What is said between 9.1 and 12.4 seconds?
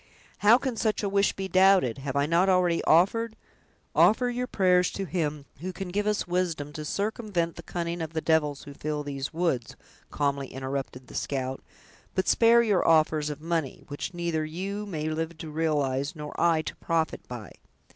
woods," calmly interrupted the scout, "but